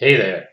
Hey 0.00 0.16
there, 0.16 0.50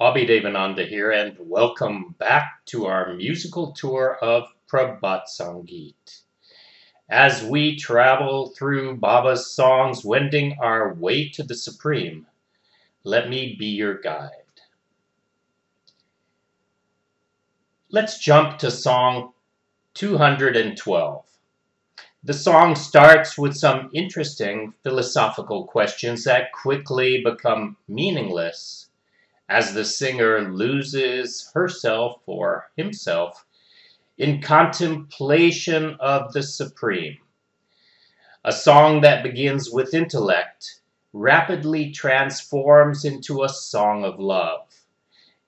Abhi 0.00 0.26
Devananda 0.26 0.88
here, 0.88 1.10
and 1.10 1.36
welcome 1.38 2.14
back 2.18 2.64
to 2.68 2.86
our 2.86 3.12
musical 3.12 3.72
tour 3.72 4.16
of 4.22 4.44
Prabhat 4.72 5.24
Sangeet. 5.38 6.22
As 7.06 7.42
we 7.42 7.76
travel 7.76 8.54
through 8.56 8.96
Baba's 8.96 9.52
songs, 9.52 10.02
wending 10.02 10.56
our 10.62 10.94
way 10.94 11.28
to 11.28 11.42
the 11.42 11.54
Supreme, 11.54 12.26
let 13.04 13.28
me 13.28 13.54
be 13.58 13.66
your 13.66 13.98
guide. 13.98 14.30
Let's 17.90 18.18
jump 18.18 18.56
to 18.60 18.70
song 18.70 19.34
212. 19.92 21.22
The 22.24 22.32
song 22.32 22.74
starts 22.74 23.36
with 23.36 23.54
some 23.54 23.90
interesting 23.92 24.72
philosophical 24.82 25.66
questions 25.66 26.24
that 26.24 26.50
quickly 26.50 27.22
become 27.22 27.76
meaningless 27.86 28.85
as 29.48 29.72
the 29.72 29.84
singer 29.84 30.50
loses 30.50 31.50
herself 31.54 32.22
or 32.26 32.70
himself 32.76 33.44
in 34.18 34.40
contemplation 34.40 35.96
of 36.00 36.32
the 36.32 36.42
Supreme. 36.42 37.18
A 38.44 38.52
song 38.52 39.00
that 39.02 39.22
begins 39.22 39.70
with 39.70 39.94
intellect 39.94 40.80
rapidly 41.12 41.90
transforms 41.90 43.04
into 43.04 43.42
a 43.42 43.48
song 43.48 44.04
of 44.04 44.20
love. 44.20 44.68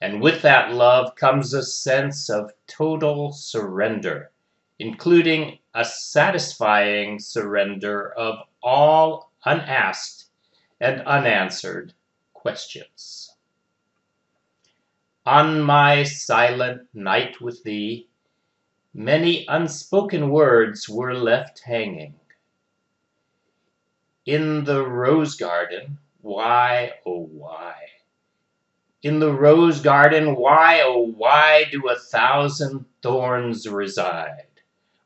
And 0.01 0.23
with 0.23 0.43
that 0.43 0.73
love 0.73 1.15
comes 1.17 1.55
a 1.55 1.63
sense 1.63 2.31
of 2.31 2.53
total 2.67 3.33
surrender, 3.33 4.31
including 4.79 5.59
a 5.75 5.85
satisfying 5.85 7.19
surrender 7.19 8.13
of 8.13 8.39
all 8.63 9.33
unasked 9.45 10.27
and 10.81 11.01
unanswered 11.03 11.95
questions. 12.33 13.28
On 15.29 15.61
my 15.61 16.05
silent 16.05 16.89
night 16.95 17.39
with 17.39 17.63
thee, 17.63 18.09
many 18.95 19.45
unspoken 19.47 20.31
words 20.31 20.89
were 20.89 21.13
left 21.13 21.59
hanging. 21.59 22.15
In 24.25 24.65
the 24.65 24.83
rose 24.87 25.35
garden, 25.35 25.99
why, 26.23 26.95
oh 27.05 27.27
why? 27.27 27.75
In 29.03 29.19
the 29.19 29.35
rose 29.35 29.83
garden, 29.83 30.35
why, 30.35 30.81
oh 30.81 31.01
why 31.01 31.65
do 31.71 31.91
a 31.91 31.99
thousand 31.99 32.87
thorns 33.03 33.69
reside? 33.69 34.47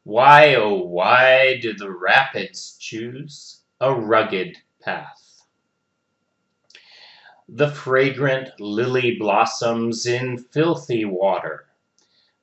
Why, 0.05 0.55
oh 0.55 0.85
why 0.85 1.59
do 1.61 1.73
the 1.75 1.91
rapids 1.91 2.77
choose 2.79 3.63
a 3.81 3.93
rugged 3.93 4.57
path? 4.81 5.32
The 7.55 7.71
fragrant 7.71 8.59
lily 8.59 9.17
blossoms 9.17 10.07
in 10.07 10.39
filthy 10.39 11.05
water. 11.05 11.67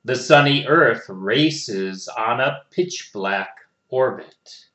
The 0.04 0.14
sunny 0.14 0.66
earth 0.68 1.06
races 1.08 2.06
on 2.06 2.40
a 2.40 2.62
pitch 2.70 3.10
black 3.12 3.56
orbit. 3.88 4.66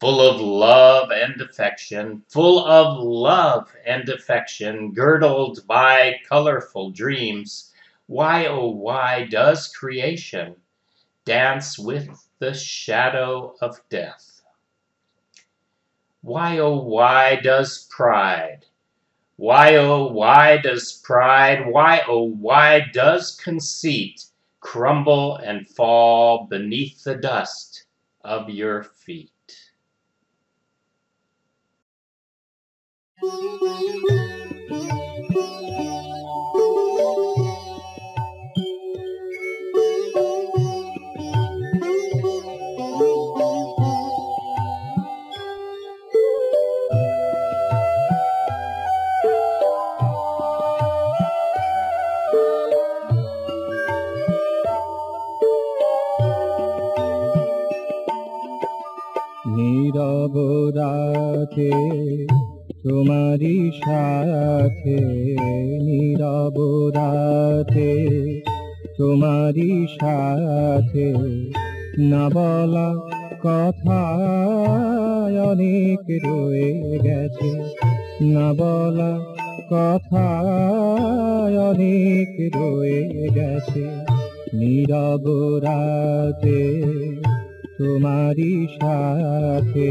Full 0.00 0.20
of 0.20 0.38
love 0.38 1.10
and 1.10 1.40
affection, 1.40 2.24
full 2.28 2.66
of 2.66 3.02
love 3.02 3.74
and 3.86 4.06
affection, 4.10 4.92
girdled 4.92 5.66
by 5.66 6.20
colorful 6.28 6.90
dreams, 6.90 7.72
why, 8.08 8.44
oh 8.46 8.68
why 8.68 9.24
does 9.24 9.68
creation 9.68 10.56
dance 11.24 11.78
with 11.78 12.28
the 12.38 12.52
shadow 12.52 13.56
of 13.62 13.80
death. 13.88 14.42
Why, 16.20 16.58
oh, 16.58 16.76
why 16.76 17.36
does 17.36 17.86
pride? 17.88 18.66
Why, 19.36 19.76
oh, 19.76 20.12
why 20.12 20.58
does 20.58 20.92
pride? 20.92 21.66
Why, 21.66 22.02
oh, 22.06 22.24
why 22.24 22.86
does 22.92 23.34
conceit 23.36 24.26
crumble 24.60 25.36
and 25.36 25.66
fall 25.68 26.46
beneath 26.48 27.02
the 27.02 27.14
dust 27.16 27.84
of 28.22 28.50
your 28.50 28.82
feet? 28.84 29.30
নীরব 59.56 60.34
রাতে, 60.76 61.72
তোমারই 62.82 63.58
সাথে, 63.84 64.98
নীরব 65.86 66.56
রাতে, 66.94 67.92
তোমারই 68.98 69.74
সাথে 70.00 71.08
না 72.10 72.24
বলা 72.34 72.88
কথা 73.42 74.02
অনেক 75.50 76.04
রয়ে 76.24 76.72
গেছে, 76.98 77.50
না 78.34 78.48
বলা 78.52 79.12
কথা 79.70 80.26
অনেক 81.70 82.32
রয়ে 82.56 83.02
গেছে, 83.34 83.84
নীরব 84.54 85.24
রাতে। 85.62 86.60
তোমারই 87.82 88.66
সাথে। 88.80 89.90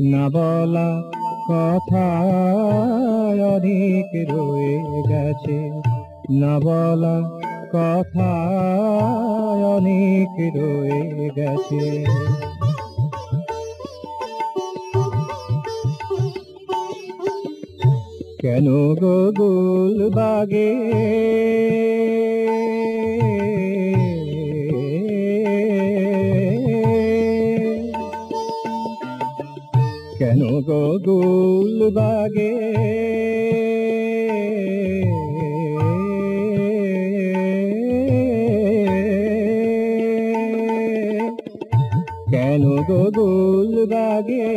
না 0.00 0.28
বলা 0.28 1.02
কথা 1.50 2.06
অনেক 3.54 4.10
রয়ে 4.30 5.02
গেছে। 5.08 5.70
না 6.30 6.60
বলা 6.60 7.16
কথা 7.72 8.30
অনেক 9.76 10.56
রয়ে 10.56 11.30
গেছে। 11.36 12.04
কেন 18.40 18.66
গোগুল 18.94 20.10
বাগে 20.10 20.74
গোগুল 30.60 31.90
বাগে। 31.90 32.54
কেন 42.30 42.62
গোগুল 42.88 43.86
বাগে? 43.86 44.48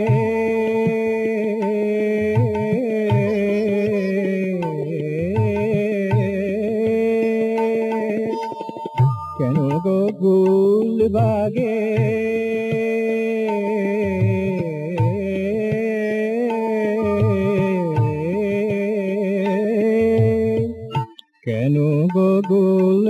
কেন 9.38 9.58
গোগুল 9.80 10.98
বাগে? 11.10 11.76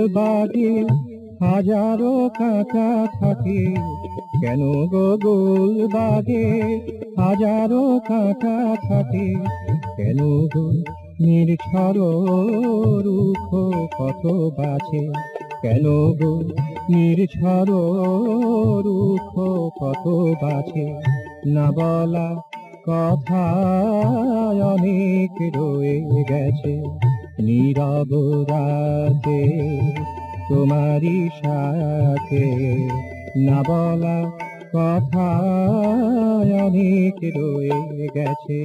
বাগে 0.08 0.72
হাজারো 1.40 2.30
কাঁচা 2.38 3.06
থাকে। 3.20 3.60
কেন 4.40 4.60
গোগুল 4.86 5.86
বাগে 5.86 6.46
হাজারো 7.18 8.00
কাঁচা 8.08 8.76
থাকে? 8.88 9.34
কেন 9.96 10.20
গো 10.54 10.66
রুখ 13.04 13.48
কত 13.98 14.24
বাছে 14.58 15.02
কেন 15.62 15.84
গো 16.20 16.32
নির্ছর 16.90 17.68
রুখ 18.86 19.32
কত 19.80 20.04
বাছে 20.42 20.86
না 21.46 21.66
বলা 21.70 22.28
কথা 22.88 23.44
অনেক 24.72 25.34
রয়ে 25.56 25.96
গেছে। 26.30 26.74
নীরব 27.40 28.10
রাতে 28.50 29.40
তোমারই 30.48 31.18
সাথে 31.42 32.44
না 33.36 33.62
বলা 33.62 34.18
কথা 34.72 35.28
অনেক 36.64 37.16
রয়ে 37.36 38.08
গেছে। 38.14 38.62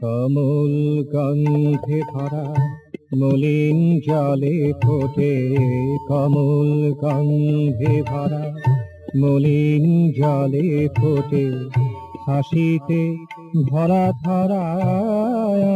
কমল 0.00 0.74
কণ্ঠে 1.12 1.98
ভরা 2.12 2.46
মলিন 3.16 4.00
জলে 4.00 4.72
ফোটে 4.82 5.56
কমল 6.08 6.94
গন্ধে 6.94 8.02
ভরা। 8.02 8.54
মলিন 9.16 10.12
জলে 10.12 10.88
ফোটে 10.96 11.50
হাসিতে 12.26 13.16
ভরা 13.70 14.12
ধরা 14.24 14.64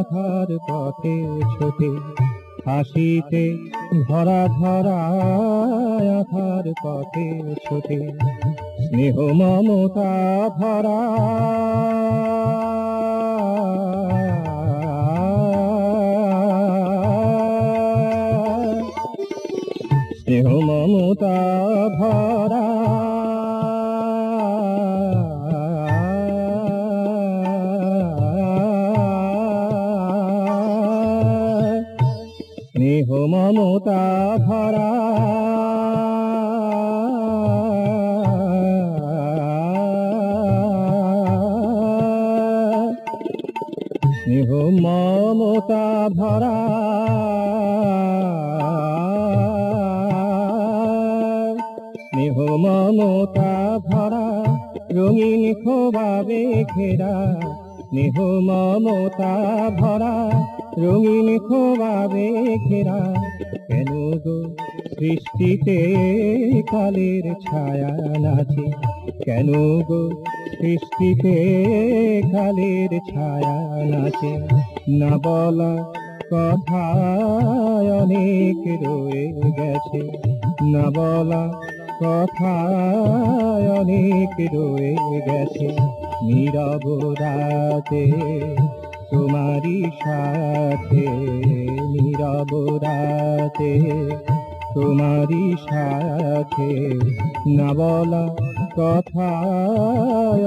আধার 0.01 0.59
পথে 0.71 1.17
ছোটে। 1.55 1.91
হাসিতে 2.67 3.57
ভরা 4.09 4.49
ধরা 4.49 5.01
আধার 6.21 6.73
পথে 6.85 7.41
ছোটে। 7.69 8.13
স্নেহ 8.87 9.21
মমতা 9.21 10.13
ভরা। 10.59 11.01
স্নেহ 20.45 20.57
মমতা 20.69 21.37
ভরা। 21.99 22.65
স্নেহ 32.73 33.09
মমতা 33.33 34.03
ভরা। 34.47 34.89
স্নেহ 44.21 44.51
মমতা 44.83 45.85
ভরা। 46.19 46.55
স্নেহ 52.25 52.57
মমতা 52.57 53.79
ভরা, 53.79 54.45
রঙিন 54.91 55.55
খোবাবে 55.55 56.65
ঘেরা। 56.77 57.41
স্নেহ 57.89 58.21
মমতা 58.21 59.71
ভরা, 59.81 60.31
রঙিন 60.79 61.39
খোবাবে 61.39 62.57
ঘেরা। 62.69 63.15
কেন 63.67 64.11
গো 64.11 64.57
সৃষ্টিতে 64.99 65.77
কালের 66.71 67.35
ছায়া 67.35 67.91
নাচে? 68.19 68.71
কেন 69.25 69.81
গো 69.81 70.11
সৃষ্টিতে 70.61 71.35
কালের 72.33 73.01
ছায়া 73.11 73.85
নাচে? 73.85 74.39
না 74.89 75.19
বলা 75.25 75.93
কথা 76.33 76.93
অনেক 78.03 78.89
রয়ে 78.89 79.33
গেছে। 79.33 80.13
না 80.63 80.83
বলা 80.97 81.61
কথা 82.03 82.55
অনেক 83.81 84.35
রয়ে 84.55 84.95
গেছে, 85.27 85.69
নীরব 86.23 86.85
রাতে, 87.21 88.05
তোমারই 89.11 89.83
সাথে, 90.05 91.07
নীরব 91.93 92.53
রাতে, 92.83 93.73
তোমারই 94.75 95.47
সাথে। 95.71 96.71
না 97.47 97.71
বলা 97.75 98.25
কথা 98.77 99.31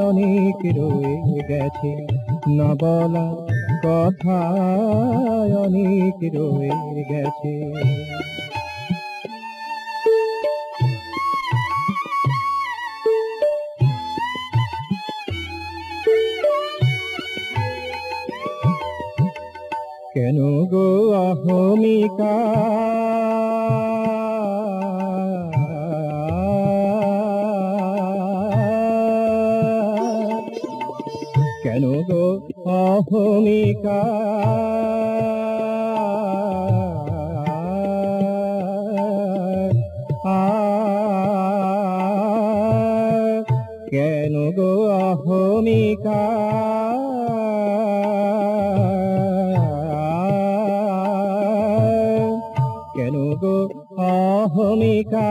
অনেক 0.10 0.60
রয়ে 0.78 1.16
গেছে, 1.50 1.94
না 2.48 2.70
বলা 2.82 3.26
কথা 3.86 4.40
অনেক 5.66 6.18
রয়ে 6.36 7.04
গেছে। 7.10 7.56
কেন 20.18 20.40
গো 20.72 20.88
অহমিকা 21.22 22.36
কেন 31.64 31.84
গো 32.10 32.26
অহমিকা 32.80 34.02
কেন 52.98 53.36
গো? 53.36 53.70
অহমিকা। 53.98 55.30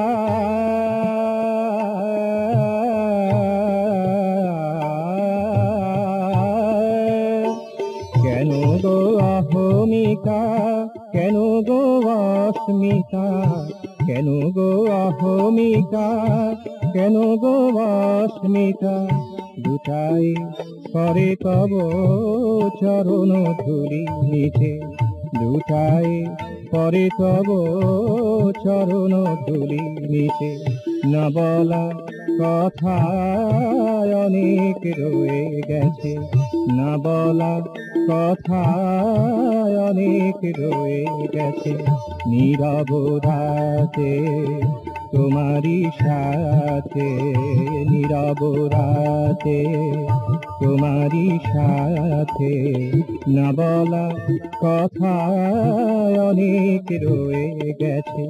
কেন 8.22 8.78
গো 8.82 9.18
অহমিকা? 9.18 10.40
কেন 11.12 11.60
গো 11.62 12.08
অস্মিতা? 12.08 13.54
কেন 14.06 14.50
গো 14.50 14.86
অহমিকা? 14.86 16.08
কেন 16.92 17.36
গো 17.36 17.78
অস্মিতা? 17.78 19.08
দুটাই 19.60 20.34
করে 20.92 21.36
তব 21.42 21.70
চরণ 22.80 23.44
ধুলি 23.44 24.06
নিচে। 24.22 24.80
দুটাই 25.40 26.26
পরে 26.72 27.08
তব 27.18 27.48
চরণ 28.64 29.12
তুলি 29.46 29.82
নিচে 30.08 30.50
না 31.06 31.24
বলা 31.30 31.84
কথা 32.40 32.96
অনেক 34.24 34.80
রয়ে 34.98 35.62
গেছে। 35.68 36.12
না 36.72 36.90
বলা 36.98 37.54
কথা 38.10 38.62
অনেক 39.88 40.38
রয়ে 40.58 41.04
গেছে। 41.34 41.72
নীরব 42.26 42.90
রাতে 43.24 44.12
তোমারই 45.12 45.84
সাথে, 45.98 47.08
নীরব 47.90 48.40
রাতে। 48.66 49.60
তোমারই 50.64 51.38
সাথে 51.52 52.52
না 53.28 53.52
বলা 53.52 54.10
কথা 54.60 55.14
অনেক 56.22 56.86
রয়ে 57.02 57.74
গেছে। 57.80 58.24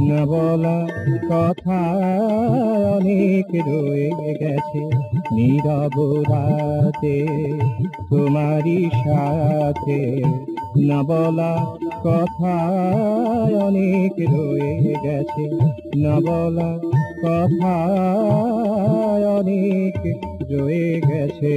না 0.00 0.26
বলা 0.26 0.88
কথা 1.30 1.80
অনেক 2.96 3.48
রয়ে 3.68 4.10
গেছে। 4.40 4.82
নীরব 5.34 5.96
রাতে 6.32 7.26
তোমারই 8.10 8.90
সাথে 9.04 10.24
না 10.76 11.02
বলা 11.02 11.81
কথা 12.04 12.56
অনেক 13.66 14.14
রয়ে 14.32 14.74
গেছে 15.04 15.44
না 15.96 16.14
বলা 16.20 16.70
কথা 17.22 17.74
অনেক 19.38 19.96
রয়ে 20.50 20.92
গেছে। 21.08 21.54